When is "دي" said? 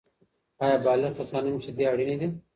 2.21-2.27